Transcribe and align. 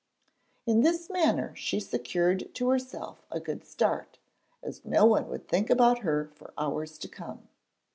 In 0.65 0.81
this 0.81 1.11
manner 1.11 1.55
she 1.55 1.79
secured 1.79 2.55
to 2.55 2.69
herself 2.69 3.23
a 3.29 3.39
good 3.39 3.63
start, 3.63 4.17
as 4.63 4.83
no 4.83 5.05
one 5.05 5.29
would 5.29 5.47
think 5.47 5.69
about 5.69 5.99
her 5.99 6.31
for 6.33 6.55
hours 6.57 6.97
to 6.97 7.07
come. 7.07 7.47